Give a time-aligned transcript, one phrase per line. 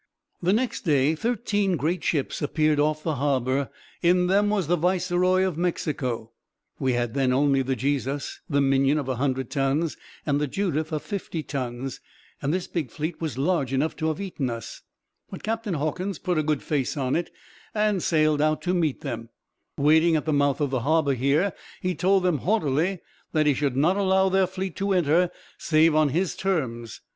[0.41, 3.69] "The next day thirteen great ships appeared off the harbor
[4.01, 6.31] In them was the Viceroy of Mexico.
[6.79, 11.03] We had then only the Jesus, the Minion of 100 tons, and the Judith of
[11.03, 11.99] 50 tons,
[12.41, 14.81] and this big fleet was large enough to have eaten us;
[15.29, 17.29] but Captain Hawkins put a good face on it,
[17.75, 19.29] and sailed out to meet them,
[19.77, 23.01] waiting at the mouth of the harbor Here he told them haughtily
[23.33, 25.29] that he should not allow their fleet to enter,
[25.59, 27.01] save on his terms.